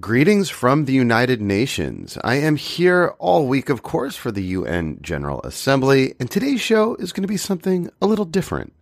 [0.00, 2.16] Greetings from the United Nations.
[2.24, 6.94] I am here all week, of course, for the UN General Assembly, and today's show
[6.94, 8.72] is going to be something a little different.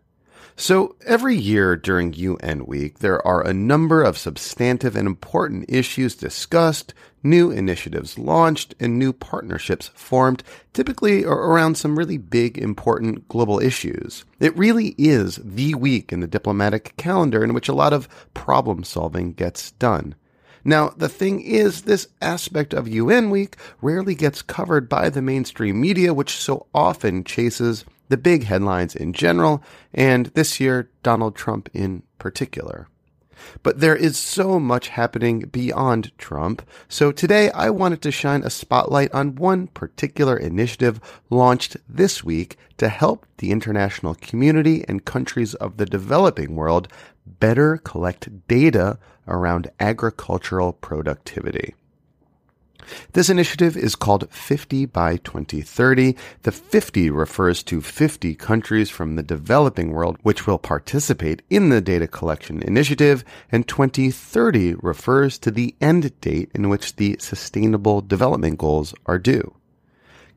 [0.55, 6.15] So, every year during UN Week, there are a number of substantive and important issues
[6.15, 13.59] discussed, new initiatives launched, and new partnerships formed, typically around some really big, important global
[13.59, 14.25] issues.
[14.39, 18.85] It really is the week in the diplomatic calendar in which a lot of problem
[18.85, 20.15] solving gets done.
[20.65, 25.80] Now, the thing is, this aspect of UN Week rarely gets covered by the mainstream
[25.80, 29.63] media, which so often chases the big headlines in general,
[29.95, 32.89] and this year, Donald Trump in particular.
[33.63, 38.51] But there is so much happening beyond Trump, so today I wanted to shine a
[38.51, 45.55] spotlight on one particular initiative launched this week to help the international community and countries
[45.55, 46.89] of the developing world
[47.39, 51.75] better collect data around agricultural productivity.
[53.13, 56.17] This initiative is called 50 by 2030.
[56.43, 61.81] The 50 refers to 50 countries from the developing world which will participate in the
[61.81, 68.59] data collection initiative, and 2030 refers to the end date in which the sustainable development
[68.59, 69.55] goals are due.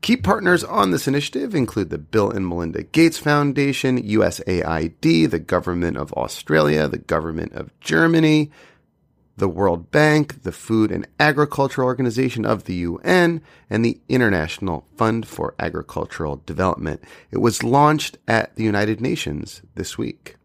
[0.04, 5.96] Key partners on this initiative include the Bill and Melinda Gates Foundation, USAID, the Government
[5.96, 8.50] of Australia, the Government of Germany,
[9.38, 15.26] the World Bank, the Food and Agriculture Organization of the UN, and the International Fund
[15.26, 17.02] for Agricultural Development.
[17.30, 20.36] It was launched at the United Nations this week.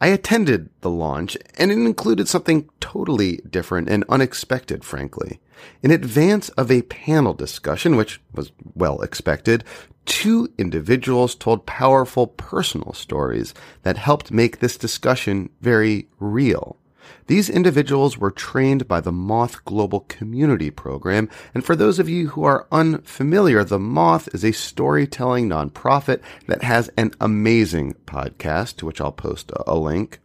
[0.00, 5.40] I attended the launch, and it included something totally different and unexpected, frankly.
[5.82, 9.62] In advance of a panel discussion, which was well expected,
[10.06, 13.52] two individuals told powerful personal stories
[13.82, 16.78] that helped make this discussion very real.
[17.26, 22.28] These individuals were trained by the Moth Global Community Program, and for those of you
[22.30, 28.86] who are unfamiliar, the Moth is a storytelling nonprofit that has an amazing podcast, to
[28.86, 30.20] which I'll post a link.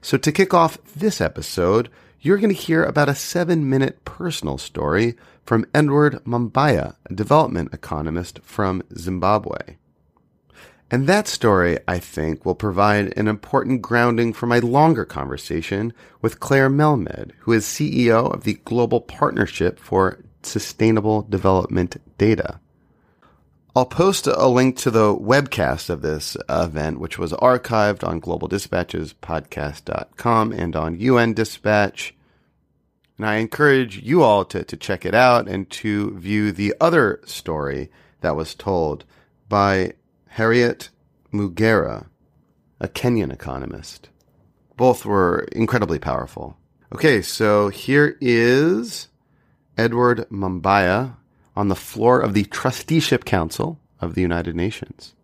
[0.00, 1.88] So to kick off this episode,
[2.20, 7.72] you're going to hear about a seven minute personal story from Edward Mabaya, a development
[7.72, 9.76] economist from Zimbabwe.
[10.90, 16.40] And that story, I think, will provide an important grounding for my longer conversation with
[16.40, 22.58] Claire Melamed, who is CEO of the Global Partnership for Sustainable Development Data.
[23.76, 30.52] I'll post a link to the webcast of this event, which was archived on globaldispatchespodcast.com
[30.52, 32.16] and on UN Dispatch.
[33.16, 37.20] And I encourage you all to, to check it out and to view the other
[37.26, 37.92] story
[38.22, 39.04] that was told
[39.48, 39.92] by
[40.34, 40.90] Harriet
[41.32, 42.06] Mugera,
[42.80, 44.10] a Kenyan economist.
[44.76, 46.56] Both were incredibly powerful.
[46.94, 49.08] Okay, so here is
[49.76, 51.16] Edward Mabaya
[51.56, 55.16] on the floor of the Trusteeship Council of the United Nations.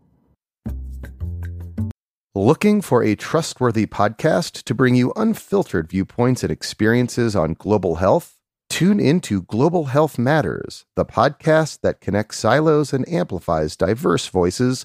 [2.34, 8.36] Looking for a trustworthy podcast to bring you unfiltered viewpoints and experiences on global health?
[8.68, 14.84] Tune into Global Health Matters, the podcast that connects silos and amplifies diverse voices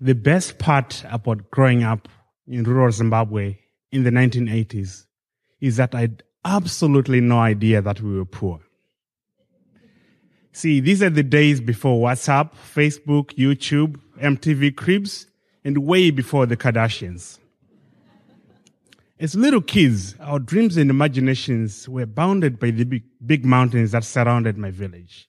[0.00, 2.08] The best part about growing up
[2.46, 3.58] in rural Zimbabwe
[3.90, 5.06] in the 1980s
[5.60, 8.60] is that I had absolutely no idea that we were poor.
[10.52, 15.26] See, these are the days before WhatsApp, Facebook, YouTube, MTV Cribs,
[15.64, 17.38] and way before the Kardashians.
[19.20, 24.04] As little kids, our dreams and imaginations were bounded by the big, big mountains that
[24.04, 25.28] surrounded my village.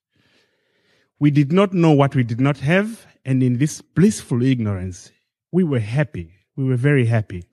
[1.18, 5.12] We did not know what we did not have, and in this blissful ignorance,
[5.52, 6.34] we were happy.
[6.56, 7.44] We were very happy.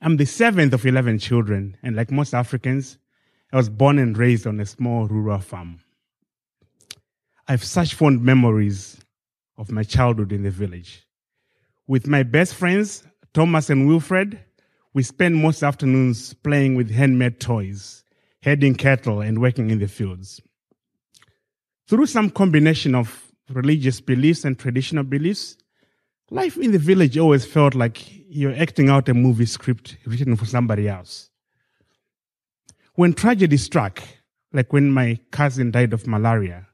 [0.00, 2.98] I'm the seventh of 11 children, and like most Africans,
[3.52, 5.80] I was born and raised on a small rural farm.
[7.48, 9.00] I have such fond memories
[9.56, 11.06] of my childhood in the village.
[11.86, 14.40] With my best friends, Thomas and Wilfred,
[14.92, 18.04] we spent most afternoons playing with handmade toys,
[18.42, 20.40] herding cattle, and working in the fields.
[21.88, 25.56] Through some combination of religious beliefs and traditional beliefs,
[26.30, 30.46] life in the village always felt like you're acting out a movie script written for
[30.46, 31.30] somebody else.
[32.94, 34.02] When tragedy struck,
[34.52, 36.66] like when my cousin died of malaria,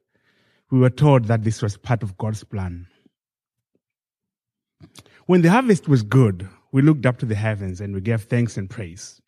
[0.70, 2.86] we were told that this was part of God's plan.
[5.26, 8.56] When the harvest was good, we looked up to the heavens and we gave thanks
[8.56, 9.20] and praise.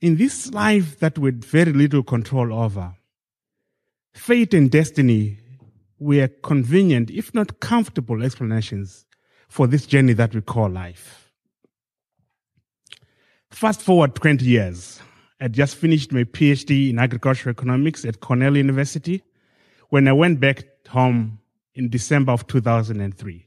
[0.00, 2.94] In this life that we had very little control over,
[4.14, 5.38] fate and destiny
[5.98, 9.04] were convenient, if not comfortable, explanations
[9.48, 11.32] for this journey that we call life.
[13.50, 15.00] Fast forward 20 years.
[15.40, 19.22] I'd just finished my PhD in agricultural economics at Cornell University
[19.88, 21.38] when I went back home
[21.74, 23.46] in December of 2003.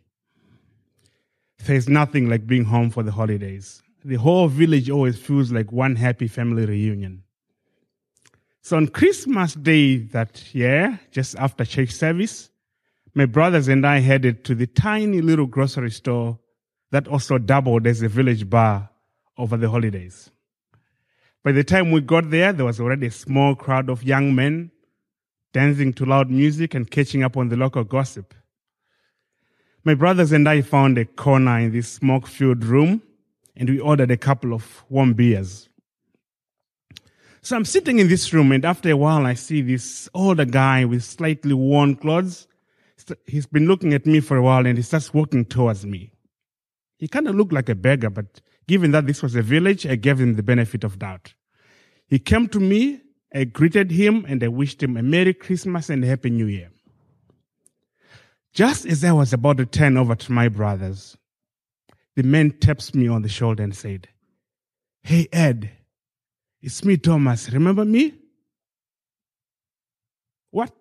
[1.65, 3.83] There's nothing like being home for the holidays.
[4.03, 7.24] The whole village always feels like one happy family reunion.
[8.61, 12.51] So on Christmas Day that year, just after church service,
[13.13, 16.39] my brothers and I headed to the tiny little grocery store
[16.91, 18.89] that also doubled as a village bar
[19.37, 20.29] over the holidays.
[21.43, 24.71] By the time we got there, there was already a small crowd of young men
[25.53, 28.33] dancing to loud music and catching up on the local gossip.
[29.83, 33.01] My brothers and I found a corner in this smoke filled room
[33.55, 35.67] and we ordered a couple of warm beers.
[37.43, 40.85] So I'm sitting in this room and after a while I see this older guy
[40.85, 42.47] with slightly worn clothes.
[43.25, 46.13] He's been looking at me for a while and he starts walking towards me.
[46.99, 49.95] He kind of looked like a beggar, but given that this was a village, I
[49.95, 51.33] gave him the benefit of doubt.
[52.07, 53.01] He came to me,
[53.33, 56.69] I greeted him and I wished him a Merry Christmas and a Happy New Year.
[58.53, 61.17] Just as I was about to turn over to my brothers,
[62.15, 64.09] the man taps me on the shoulder and said,
[65.01, 65.71] Hey, Ed,
[66.61, 67.51] it's me, Thomas.
[67.51, 68.13] Remember me?
[70.51, 70.71] What?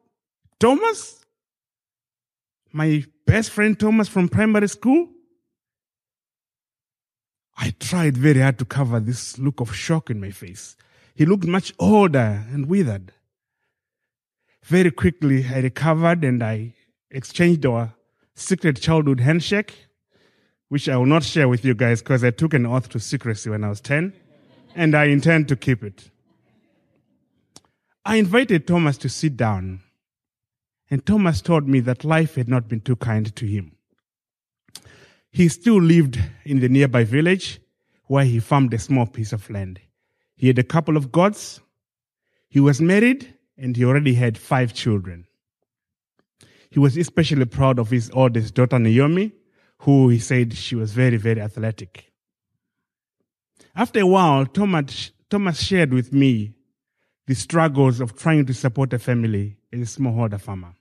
[0.59, 1.25] Thomas?
[2.73, 5.09] My best friend Thomas from primary school?
[7.57, 10.77] I tried very hard to cover this look of shock in my face.
[11.15, 13.13] He looked much older and withered.
[14.65, 16.75] Very quickly, I recovered and I
[17.11, 17.95] exchanged our
[18.35, 19.75] secret childhood handshake,
[20.69, 23.51] which I will not share with you guys because I took an oath to secrecy
[23.51, 24.13] when I was 10,
[24.75, 26.11] and I intend to keep it.
[28.05, 29.81] I invited Thomas to sit down,
[30.91, 33.73] and Thomas told me that life had not been too kind to him.
[35.31, 37.61] He still lived in the nearby village
[38.07, 39.81] where he farmed a small piece of land.
[40.35, 41.61] He had a couple of goats.
[42.49, 45.27] He was married and he already had five children.
[46.71, 49.33] He was especially proud of his oldest daughter, Naomi,
[49.79, 52.10] who he said she was very, very athletic.
[53.75, 56.55] After a while, Thomas, Thomas shared with me
[57.27, 60.75] the struggles of trying to support a family as a smallholder farmer.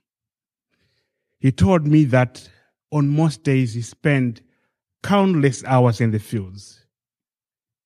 [1.38, 2.48] He told me that
[2.92, 4.42] on most days he spent
[5.02, 6.84] countless hours in the fields,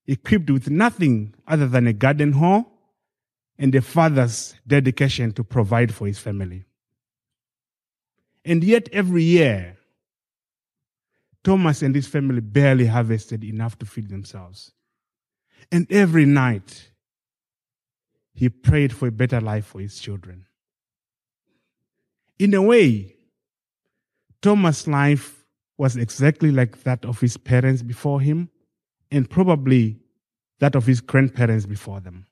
[0.06, 2.66] equipped with nothing other than a garden hoe
[3.58, 6.64] and a father's dedication to provide for his family.
[8.44, 9.76] And yet, every year,
[11.42, 14.72] Thomas and his family barely harvested enough to feed themselves.
[15.74, 16.92] And every night,
[18.32, 20.46] he prayed for a better life for his children.
[22.38, 23.16] In a way,
[24.40, 25.44] Thomas' life
[25.76, 28.50] was exactly like that of his parents before him,
[29.10, 29.98] and probably
[30.60, 32.26] that of his grandparents before them.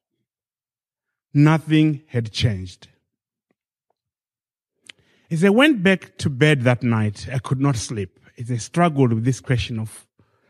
[1.34, 2.86] Nothing had changed.
[5.32, 9.12] As I went back to bed that night, I could not sleep as I struggled
[9.12, 10.06] with this question of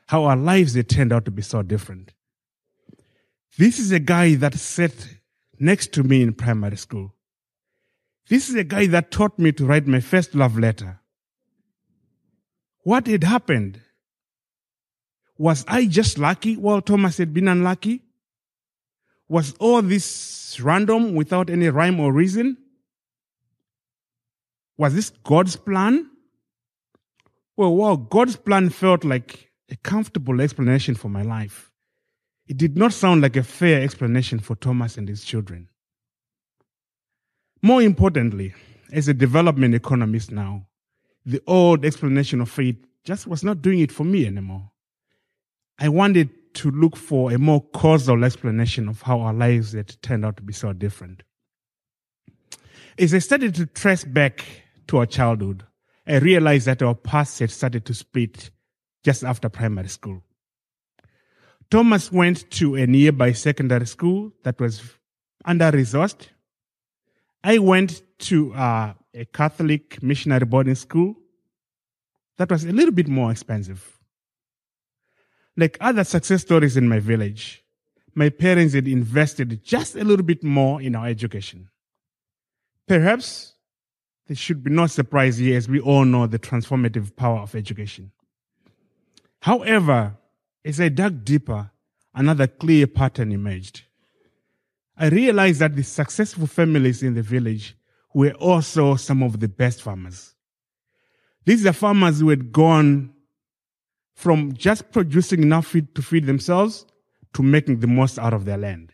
[0.09, 2.13] how our lives had turned out to be so different.
[3.59, 4.93] This is a guy that sat
[5.59, 7.15] next to me in primary school.
[8.29, 11.01] This is a guy that taught me to write my first love letter.
[12.85, 13.81] What had happened?
[15.37, 18.03] Was I just lucky while Thomas had been unlucky?
[19.29, 22.57] Was all this random without any rhyme or reason?
[24.77, 26.11] Was this God's plan?
[27.57, 31.72] Well, well, God's plan felt like a comfortable explanation for my life.
[32.47, 35.69] It did not sound like a fair explanation for Thomas and his children.
[37.63, 38.55] More importantly,
[38.93, 40.67] as a development economist now,
[41.25, 44.71] the old explanation of faith just was not doing it for me anymore.
[45.79, 50.25] I wanted to look for a more causal explanation of how our lives had turned
[50.25, 51.23] out to be so different.
[52.99, 54.45] As I started to trace back
[54.89, 55.65] to our childhood,
[56.07, 58.51] I realized that our paths had started to split
[59.05, 60.23] just after primary school.
[61.73, 64.83] Thomas went to a nearby secondary school that was
[65.43, 66.29] under resourced.
[67.43, 71.17] I went to uh, a Catholic missionary boarding school
[72.37, 73.99] that was a little bit more expensive.
[75.57, 77.65] Like other success stories in my village,
[78.15, 81.71] my parents had invested just a little bit more in our education.
[82.87, 83.55] Perhaps
[84.27, 88.13] there should be no surprise here as we all know the transformative power of education.
[89.41, 90.19] However,
[90.65, 91.71] as I dug deeper,
[92.15, 93.83] another clear pattern emerged.
[94.97, 97.77] I realized that the successful families in the village
[98.15, 100.35] were also some of the best farmers.
[101.45, 103.13] These are farmers who had gone
[104.15, 106.87] from just producing enough feed to feed themselves
[107.35, 108.93] to making the most out of their land.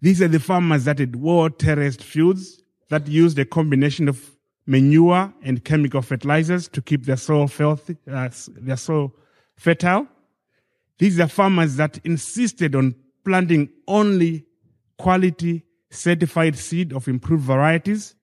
[0.00, 5.32] These are the farmers that had well terraced fields that used a combination of manure
[5.42, 9.14] and chemical fertilizers to keep their soil healthy, uh, their soil
[9.56, 10.08] fertile.
[10.98, 14.46] These are farmers that insisted on planting only
[14.98, 18.14] quality certified seed of improved varieties.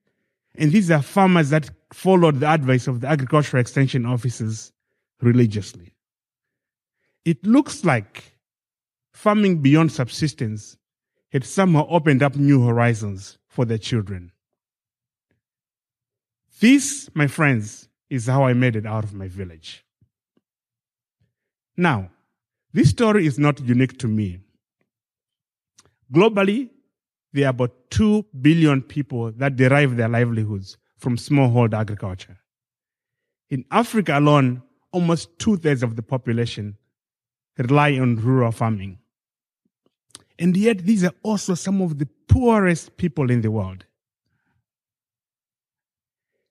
[0.56, 4.72] And these are farmers that followed the advice of the agricultural extension officers
[5.20, 5.94] religiously.
[7.24, 8.38] It looks like
[9.12, 10.76] farming beyond subsistence
[11.32, 14.30] had somehow opened up new horizons for their children.
[16.60, 19.84] This, my friends, is how I made it out of my village.
[21.76, 22.10] Now,
[22.74, 24.40] this story is not unique to me.
[26.12, 26.70] Globally,
[27.32, 32.36] there are about 2 billion people that derive their livelihoods from smallholder agriculture.
[33.48, 36.76] In Africa alone, almost two thirds of the population
[37.58, 38.98] rely on rural farming.
[40.40, 43.84] And yet, these are also some of the poorest people in the world.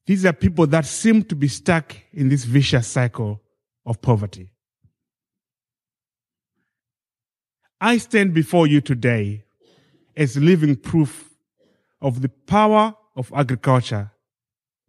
[0.05, 3.41] These are people that seem to be stuck in this vicious cycle
[3.85, 4.52] of poverty.
[7.83, 9.43] I stand before you today
[10.15, 11.35] as living proof
[12.01, 14.09] of the power of agriculture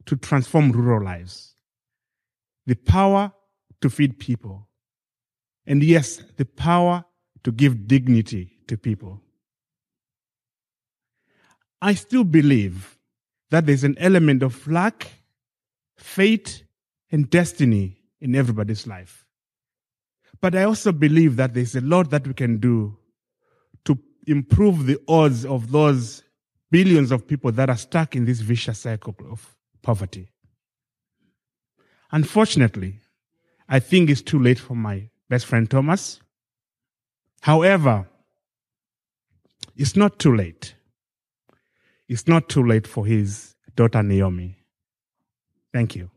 [0.06, 1.56] to transform rural lives,
[2.66, 3.32] the power
[3.80, 4.68] to feed people,
[5.66, 7.04] and yes, the power
[7.42, 9.20] to give dignity to people.
[11.82, 12.96] I still believe
[13.50, 15.04] that there's an element of luck,
[15.96, 16.62] fate,
[17.10, 19.23] and destiny in everybody's life.
[20.44, 22.98] But I also believe that there's a lot that we can do
[23.86, 26.22] to improve the odds of those
[26.70, 30.28] billions of people that are stuck in this vicious cycle of poverty.
[32.12, 33.00] Unfortunately,
[33.70, 36.20] I think it's too late for my best friend Thomas.
[37.40, 38.06] However,
[39.74, 40.74] it's not too late.
[42.06, 44.58] It's not too late for his daughter Naomi.
[45.72, 46.10] Thank you.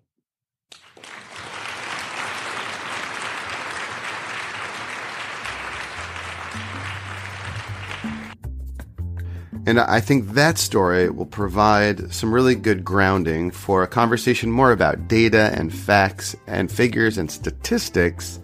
[9.68, 14.72] And I think that story will provide some really good grounding for a conversation more
[14.72, 18.40] about data and facts and figures and statistics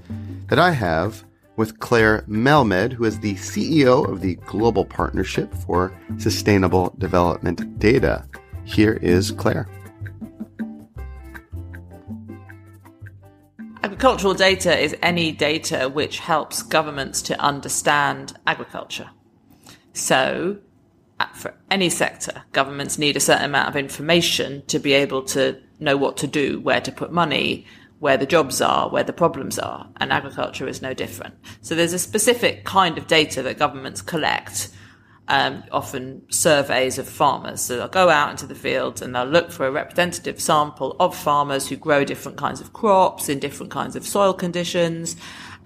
[0.49, 1.23] that I have
[1.55, 8.27] with Claire Melamed, who is the CEO of the Global Partnership for Sustainable Development Data.
[8.65, 9.69] Here is Claire.
[13.81, 19.09] Agricultural data is any data which helps governments to understand agriculture.
[19.93, 20.57] So,
[21.36, 25.98] for any sector, governments need a certain amount of information to be able to know
[25.98, 27.65] what to do, where to put money,
[28.00, 31.36] where the jobs are, where the problems are, and agriculture is no different.
[31.62, 34.70] So there's a specific kind of data that governments collect,
[35.29, 37.62] um, often surveys of farmers.
[37.62, 41.15] So they'll go out into the fields and they'll look for a representative sample of
[41.15, 45.15] farmers who grow different kinds of crops in different kinds of soil conditions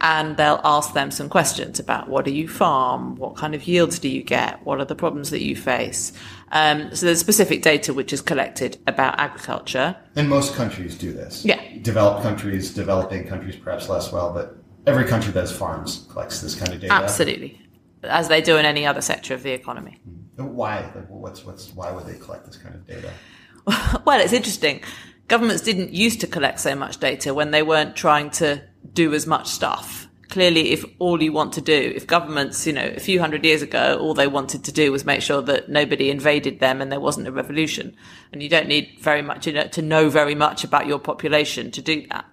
[0.01, 3.99] and they'll ask them some questions about what do you farm, what kind of yields
[3.99, 6.13] do you get, what are the problems that you face.
[6.51, 9.95] Um, so there's specific data which is collected about agriculture.
[10.15, 11.43] And most countries do this.
[11.43, 11.61] Yeah.
[11.81, 16.55] Developed countries, developing countries perhaps less well, but every country that has farms collects this
[16.55, 16.93] kind of data.
[16.93, 17.61] Absolutely,
[18.03, 19.99] as they do in any other sector of the economy.
[20.37, 20.91] Why?
[20.95, 23.11] Like, what's what's why would they collect this kind of data?
[24.05, 24.81] well, it's interesting.
[25.27, 28.63] Governments didn't used to collect so much data when they weren't trying to
[28.97, 30.07] do as much stuff.
[30.29, 33.61] Clearly, if all you want to do, if governments, you know, a few hundred years
[33.61, 36.99] ago, all they wanted to do was make sure that nobody invaded them and there
[36.99, 37.95] wasn't a revolution.
[38.33, 41.71] And you don't need very much, you know, to know very much about your population
[41.71, 42.25] to do that.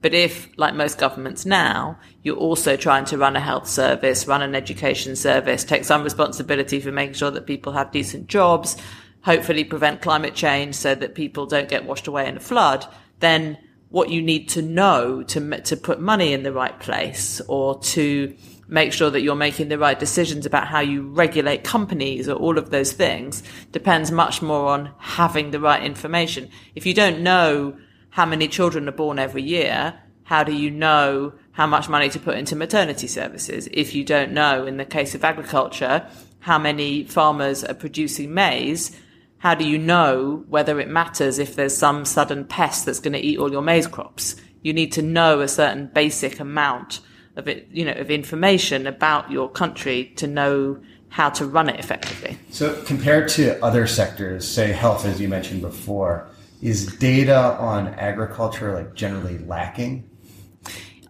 [0.00, 4.42] But if, like most governments now, you're also trying to run a health service, run
[4.42, 8.76] an education service, take some responsibility for making sure that people have decent jobs,
[9.22, 12.86] hopefully prevent climate change so that people don't get washed away in a flood,
[13.20, 17.78] then what you need to know to, to put money in the right place or
[17.80, 18.34] to
[18.68, 22.58] make sure that you're making the right decisions about how you regulate companies or all
[22.58, 26.48] of those things depends much more on having the right information.
[26.74, 27.76] If you don't know
[28.10, 32.18] how many children are born every year, how do you know how much money to
[32.18, 33.68] put into maternity services?
[33.72, 36.08] If you don't know, in the case of agriculture,
[36.40, 38.98] how many farmers are producing maize,
[39.38, 43.20] how do you know whether it matters if there's some sudden pest that's going to
[43.20, 44.36] eat all your maize crops?
[44.62, 47.00] You need to know a certain basic amount
[47.36, 51.78] of it, you know, of information about your country to know how to run it
[51.78, 52.38] effectively.
[52.50, 56.28] So compared to other sectors, say health, as you mentioned before,
[56.62, 60.08] is data on agriculture like generally lacking?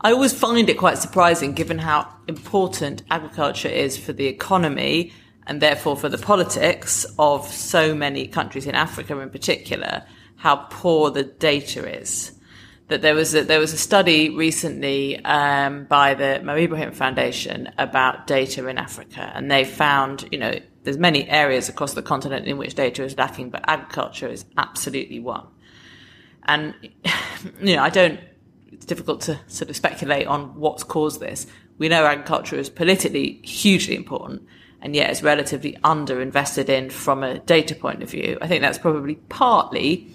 [0.00, 5.12] I always find it quite surprising given how important agriculture is for the economy
[5.46, 10.04] and therefore for the politics of so many countries in Africa in particular,
[10.36, 12.32] how poor the data is
[12.88, 17.68] that there was a, there was a study recently um, by the Mo Ibrahim Foundation
[17.78, 22.46] about data in Africa, and they found you know there's many areas across the continent
[22.46, 25.46] in which data is lacking, but agriculture is absolutely one.
[26.44, 26.74] And
[27.60, 28.20] you know I don't.
[28.70, 31.46] It's difficult to sort of speculate on what's caused this.
[31.78, 34.46] We know agriculture is politically hugely important,
[34.86, 38.38] and yet it's relatively underinvested in from a data point of view.
[38.40, 40.08] I think that's probably partly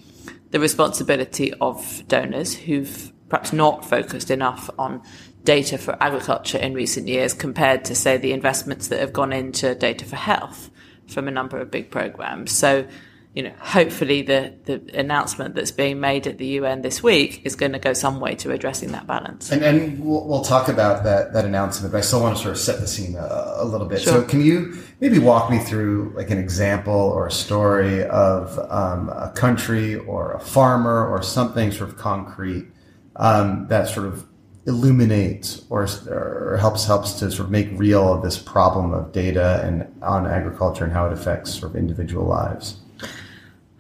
[0.52, 5.02] the responsibility of donors who've perhaps not focused enough on
[5.44, 9.76] data for agriculture in recent years compared to, say, the investments that have gone into
[9.76, 10.72] data for health
[11.06, 12.54] from a number of big programs.
[12.54, 12.88] So,
[13.34, 17.56] you know, hopefully the, the announcement that's being made at the UN this week is
[17.56, 19.52] going to go some way to addressing that balance.
[19.52, 22.56] And, and we'll, we'll, talk about that, that announcement, but I still want to sort
[22.56, 24.02] of set the scene a, a little bit.
[24.02, 24.22] Sure.
[24.22, 29.08] So can you maybe walk me through like an example or a story of um,
[29.10, 32.68] a country or a farmer or something sort of concrete
[33.16, 34.28] um, that sort of
[34.68, 39.88] illuminates or, or helps helps to sort of make real this problem of data and
[40.04, 42.81] on agriculture and how it affects sort of individual lives.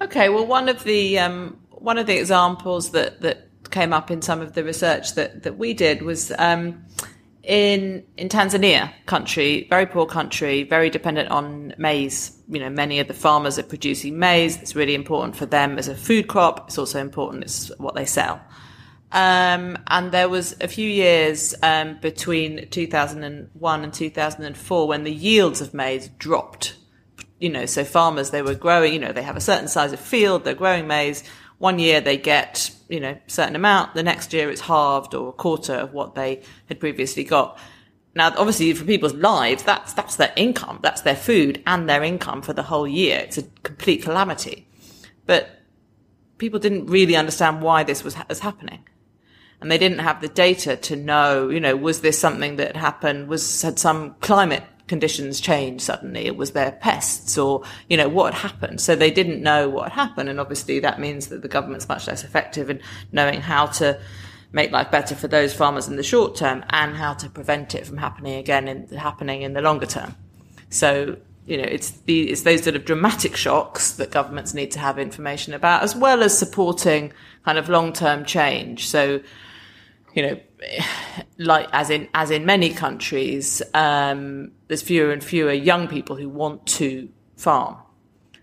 [0.02, 4.22] Okay, well, one of the um, one of the examples that that came up in
[4.24, 6.84] some of the research that that we did was um,
[7.44, 12.36] in in Tanzania, country very poor country, very dependent on maize.
[12.50, 14.60] You know, many of the farmers are producing maize.
[14.60, 16.68] It's really important for them as a food crop.
[16.68, 17.44] It's also important.
[17.44, 18.42] It's what they sell.
[19.12, 25.62] Um, and there was a few years um, between 2001 and 2004 when the yields
[25.62, 26.76] of maize dropped
[27.42, 30.00] you know, so farmers, they were growing, you know, they have a certain size of
[30.00, 31.24] field, they're growing maize.
[31.58, 33.96] One year they get, you know, certain amount.
[33.96, 37.58] The next year it's halved or a quarter of what they had previously got.
[38.16, 40.80] Now, obviously for people's lives, that's, that's their income.
[40.82, 43.20] That's their food and their income for the whole year.
[43.20, 44.68] It's a complete calamity.
[45.26, 45.50] But
[46.38, 48.86] people didn't really understand why this was, was happening
[49.62, 53.28] and they didn't have the data to know, you know, was this something that happened?
[53.28, 56.26] Was had some climate conditions changed suddenly.
[56.26, 58.82] It was their pests or, you know, what had happened.
[58.82, 60.28] So they didn't know what had happened.
[60.28, 62.82] And obviously that means that the government's much less effective in
[63.14, 63.98] knowing how to
[64.52, 67.88] make life better for those farmers in the short term and how to prevent it
[67.88, 70.14] from happening again in happening in the longer term.
[70.70, 74.80] So, you know, it's the, it's those sort of dramatic shocks that governments need to
[74.80, 77.14] have information about, as well as supporting
[77.46, 78.90] kind of long-term change.
[78.90, 79.22] So,
[80.14, 80.40] you know,
[81.38, 86.30] like as in as in many countries, um, there's fewer and fewer young people who
[86.30, 87.78] want to farm,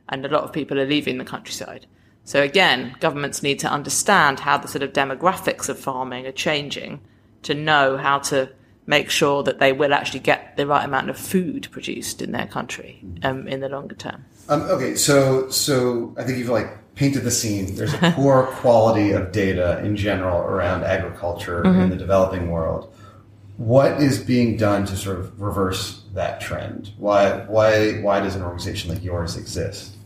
[0.08, 1.86] and a lot of people are leaving the countryside.
[2.24, 7.00] So again, governments need to understand how the sort of demographics of farming are changing
[7.42, 8.50] to know how to
[8.86, 12.46] make sure that they will actually get the right amount of food produced in their
[12.46, 14.24] country um, in the longer term.
[14.48, 17.76] Um, okay, so so I think you've like painted the scene.
[17.76, 21.82] There's a poor quality of data in general around agriculture mm-hmm.
[21.82, 22.92] in the developing world.
[23.56, 26.92] What is being done to sort of reverse that trend?
[26.98, 29.96] Why why why does an organization like yours exist?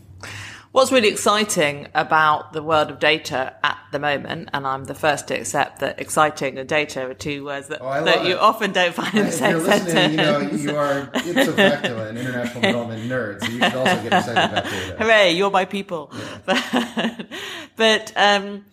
[0.73, 5.27] What's really exciting about the world of data at the moment, and I'm the first
[5.27, 8.95] to accept that exciting and data are two words that, oh, that you often don't
[8.95, 9.93] find in the same sentence.
[9.93, 13.75] you're listening, you know, you are ipso facto an international development nerd, so you should
[13.75, 14.95] also get excited about data.
[14.97, 16.11] Hooray, you're my people.
[16.11, 16.39] Yeah.
[16.47, 17.27] But,
[17.75, 18.65] but um,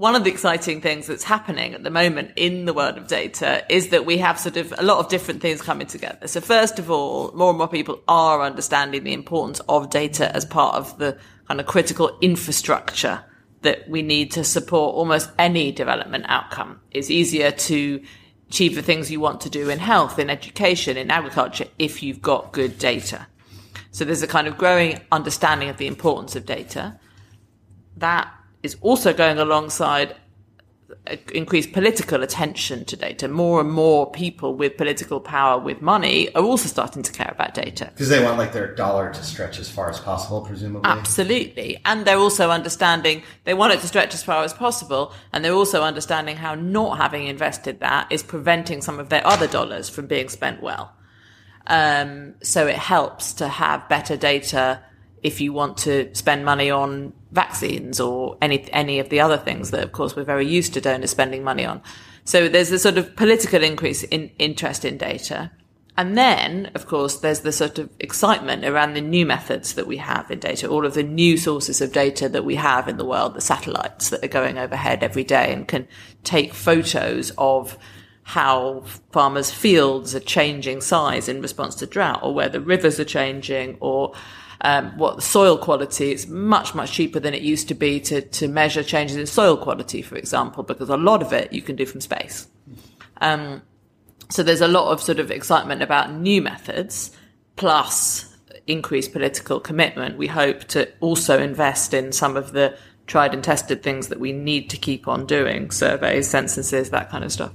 [0.00, 3.62] one of the exciting things that's happening at the moment in the world of data
[3.68, 6.26] is that we have sort of a lot of different things coming together.
[6.26, 10.46] So first of all, more and more people are understanding the importance of data as
[10.46, 13.22] part of the kind of critical infrastructure
[13.60, 16.80] that we need to support almost any development outcome.
[16.92, 18.02] It's easier to
[18.48, 22.22] achieve the things you want to do in health, in education, in agriculture, if you've
[22.22, 23.26] got good data.
[23.90, 26.98] So there's a kind of growing understanding of the importance of data.
[27.98, 28.32] That
[28.62, 30.16] is also going alongside
[31.32, 33.28] increased political attention to data.
[33.28, 37.54] More and more people with political power, with money, are also starting to care about
[37.54, 37.90] data.
[37.92, 40.88] Because they want like their dollar to stretch as far as possible, presumably.
[40.88, 41.80] Absolutely.
[41.84, 45.12] And they're also understanding, they want it to stretch as far as possible.
[45.32, 49.46] And they're also understanding how not having invested that is preventing some of their other
[49.46, 50.92] dollars from being spent well.
[51.66, 54.82] Um, so it helps to have better data
[55.22, 59.70] if you want to spend money on vaccines or any any of the other things
[59.70, 61.82] that, of course, we're very used to donors spending money on.
[62.24, 65.50] So there's a sort of political increase in interest in data.
[65.96, 69.98] And then, of course, there's the sort of excitement around the new methods that we
[69.98, 73.04] have in data, all of the new sources of data that we have in the
[73.04, 75.86] world, the satellites that are going overhead every day and can
[76.24, 77.76] take photos of
[78.22, 83.04] how farmers' fields are changing size in response to drought or where the rivers are
[83.04, 84.14] changing or
[84.62, 86.12] um, what the soil quality.
[86.12, 89.56] It's much, much cheaper than it used to be to, to measure changes in soil
[89.56, 92.48] quality, for example, because a lot of it you can do from space.
[93.20, 93.62] Um,
[94.28, 97.10] so there's a lot of sort of excitement about new methods
[97.56, 100.16] plus increased political commitment.
[100.16, 104.32] We hope to also invest in some of the tried and tested things that we
[104.32, 107.52] need to keep on doing surveys, censuses, that kind of stuff.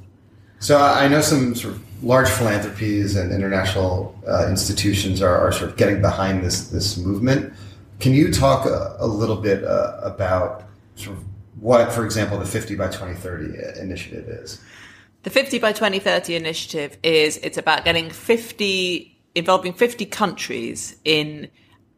[0.66, 5.70] So I know some sort of large philanthropies and international uh, institutions are, are, sort
[5.70, 7.54] of getting behind this this movement.
[8.00, 10.64] Can you talk a, a little bit uh, about
[10.96, 11.24] sort of
[11.60, 14.60] what, for example, the 50 by 2030 initiative is?
[15.22, 21.48] The 50 by 2030 initiative is it's about getting 50 involving 50 countries in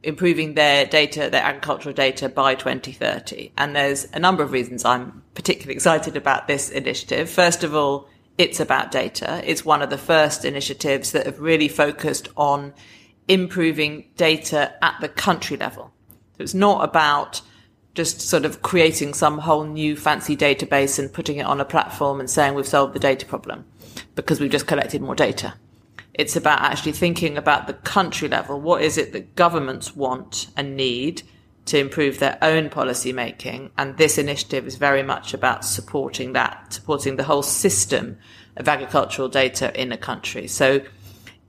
[0.03, 3.49] improving their data, their agricultural data by 2030.
[3.58, 7.30] And there's a number of reasons I'm particularly excited about this initiative.
[7.30, 9.41] First of all, it's about data.
[9.43, 12.73] It's one of the first initiatives that have really focused on
[13.28, 15.91] improving data at the country level.
[16.38, 17.41] So it's not about
[17.95, 22.19] just sort of creating some whole new fancy database and putting it on a platform
[22.19, 23.65] and saying we've solved the data problem
[24.13, 25.56] because we've just collected more data.
[26.13, 28.62] It's about actually thinking about the country level.
[28.62, 31.23] What is it that governments want and need
[31.67, 33.71] to improve their own policy making.
[33.77, 38.17] And this initiative is very much about supporting that, supporting the whole system
[38.56, 40.47] of agricultural data in a country.
[40.47, 40.82] So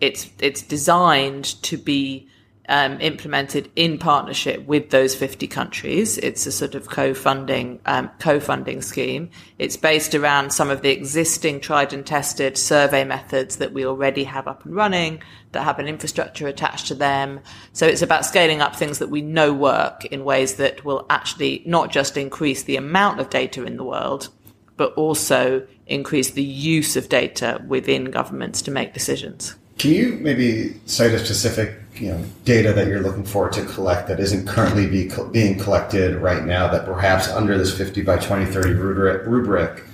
[0.00, 2.28] it's, it's designed to be
[2.68, 6.18] um, implemented in partnership with those 50 countries.
[6.18, 9.30] It's a sort of co-funding, um, co-funding scheme.
[9.58, 14.24] It's based around some of the existing tried and tested survey methods that we already
[14.24, 17.40] have up and running that have an infrastructure attached to them.
[17.72, 21.62] So it's about scaling up things that we know work in ways that will actually
[21.64, 24.28] not just increase the amount of data in the world,
[24.76, 29.56] but also increase the use of data within governments to make decisions.
[29.78, 34.08] Can you maybe cite a specific you know, data that you're looking for to collect
[34.08, 38.72] that isn't currently be, being collected right now that perhaps under this 50 by 2030
[38.72, 39.84] rubric, rubric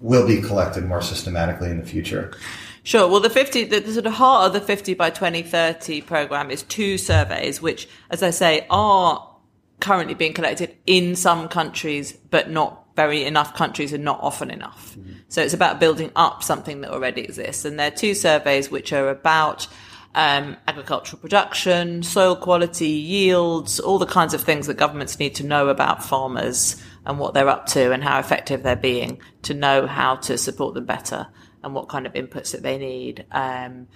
[0.00, 2.32] will be collected more systematically in the future?
[2.82, 3.08] Sure.
[3.08, 6.62] Well, the 50, the, the, sort of heart of the 50 by 2030 program is
[6.64, 9.28] two surveys, which, as I say, are
[9.80, 14.96] currently being collected in some countries, but not very enough countries and not often enough.
[14.96, 15.12] Mm-hmm.
[15.28, 17.64] So it's about building up something that already exists.
[17.64, 19.68] And there are two surveys which are about
[20.14, 25.46] um, agricultural production, soil quality, yields, all the kinds of things that governments need to
[25.46, 29.86] know about farmers and what they're up to and how effective they're being to know
[29.86, 31.28] how to support them better
[31.62, 33.24] and what kind of inputs that they need.
[33.30, 33.86] Um,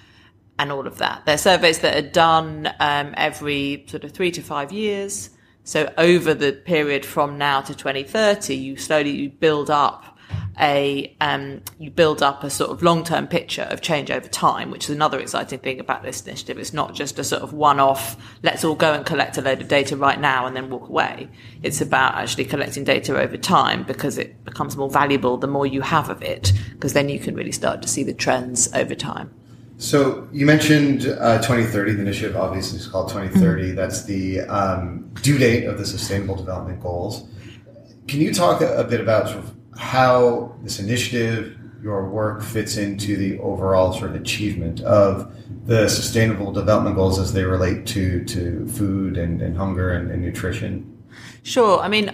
[0.59, 1.27] and all of that.
[1.27, 5.31] They're surveys that are done um, every sort of three to five years.
[5.65, 10.15] So over the period from now to 2030, you slowly you build up
[10.61, 14.71] a um, you build up a sort of long term picture of change over time,
[14.71, 16.59] which is another exciting thing about this initiative.
[16.59, 18.17] It's not just a sort of one off.
[18.43, 21.29] Let's all go and collect a load of data right now and then walk away.
[21.63, 25.81] It's about actually collecting data over time because it becomes more valuable the more you
[25.81, 29.35] have of it, because then you can really start to see the trends over time.
[29.79, 31.95] So you mentioned uh, 2030.
[31.95, 33.63] The initiative obviously is called 2030.
[33.63, 33.77] Mm-hmm.
[33.77, 37.29] That's the um, due date of the Sustainable Development Goals.
[38.07, 43.17] Can you talk a, bit about sort of how this initiative, your work fits into
[43.17, 45.35] the overall sort of achievement of
[45.67, 50.23] the sustainable development goals as they relate to, to food and, and hunger and, and
[50.23, 51.03] nutrition?
[51.43, 51.81] Sure.
[51.81, 52.13] I mean,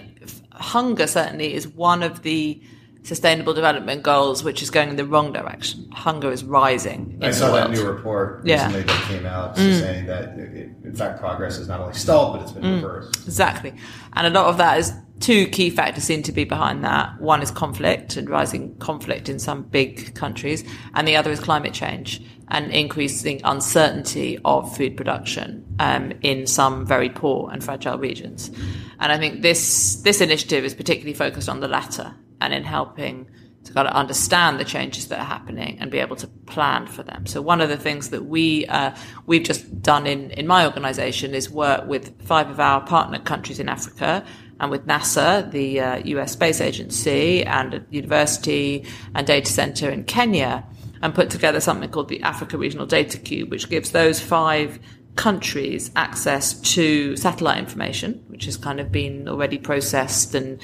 [0.53, 2.61] hunger certainly is one of the
[3.03, 5.89] sustainable development goals, which is going in the wrong direction.
[5.91, 7.17] Hunger is rising.
[7.21, 8.85] I saw that new report recently yeah.
[8.85, 9.79] that came out mm.
[9.79, 12.75] saying that, it, in fact, progress has not only stalled, but it's been mm.
[12.75, 13.23] reversed.
[13.25, 13.73] Exactly.
[14.13, 17.19] And a lot of that is two key factors seem to be behind that.
[17.19, 21.73] One is conflict and rising conflict in some big countries, and the other is climate
[21.73, 28.51] change and increasing uncertainty of food production um, in some very poor and fragile regions.
[28.99, 33.27] And I think this this initiative is particularly focused on the latter and in helping
[33.63, 37.03] to kind of understand the changes that are happening and be able to plan for
[37.03, 37.25] them.
[37.27, 38.95] So one of the things that we uh,
[39.27, 43.59] we've just done in in my organisation is work with five of our partner countries
[43.59, 44.25] in Africa
[44.59, 50.03] and with NASA, the uh, US Space Agency, and a university and data center in
[50.03, 50.63] Kenya,
[51.01, 54.79] and put together something called the Africa Regional Data Cube, which gives those five
[55.15, 60.61] countries access to satellite information, which has kind of been already processed and,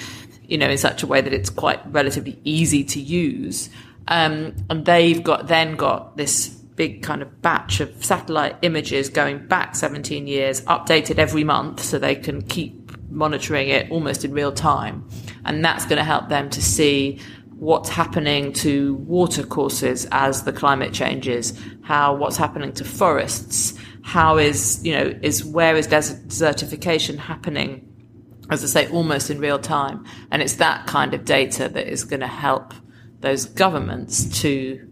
[0.47, 3.69] you know, in such a way that it's quite relatively easy to use.
[4.07, 9.45] Um, and they've got then got this big kind of batch of satellite images going
[9.47, 14.51] back 17 years, updated every month so they can keep monitoring it almost in real
[14.51, 15.07] time.
[15.43, 17.19] And that's going to help them to see
[17.57, 24.37] what's happening to water courses as the climate changes, how what's happening to forests, how
[24.37, 27.86] is, you know, is where is desert, desertification happening,
[28.49, 30.05] as I say, almost in real time.
[30.31, 32.73] And it's that kind of data that is going to help
[33.19, 34.87] those governments to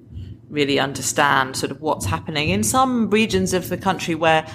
[0.49, 4.47] really understand sort of what's happening in some regions of the country where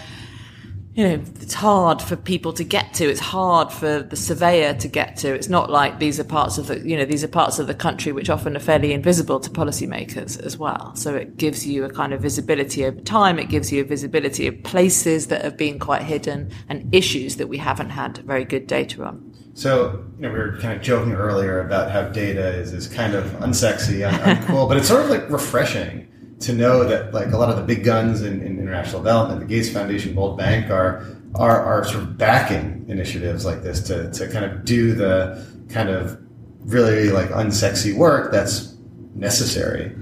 [1.00, 3.08] you know, it's hard for people to get to.
[3.08, 5.32] It's hard for the surveyor to get to.
[5.32, 7.74] It's not like these are parts of the, you know, these are parts of the
[7.74, 10.94] country which often are fairly invisible to policymakers as well.
[10.96, 13.38] So it gives you a kind of visibility over time.
[13.38, 17.46] It gives you a visibility of places that have been quite hidden and issues that
[17.46, 19.34] we haven't had very good data on.
[19.54, 23.14] So, you know, we were kind of joking earlier about how data is, is kind
[23.14, 26.08] of unsexy, and uncool, but it's sort of like refreshing
[26.40, 29.46] to know that like a lot of the big guns in, in international development, the
[29.46, 34.26] Gates Foundation, World Bank are are, are sort of backing initiatives like this to, to
[34.28, 36.20] kind of do the kind of
[36.60, 38.74] really like unsexy work that's
[39.14, 39.94] necessary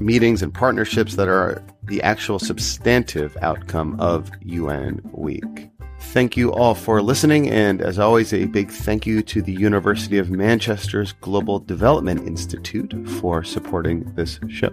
[0.00, 5.70] meetings and partnerships that are the actual substantive outcome of UN Week.
[6.00, 7.48] Thank you all for listening.
[7.48, 12.92] And as always, a big thank you to the University of Manchester's Global Development Institute
[13.20, 14.72] for supporting this show.